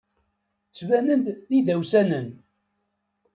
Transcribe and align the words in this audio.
Ttbanen-d 0.67 1.27
d 1.47 1.49
idawsanen. 1.57 2.27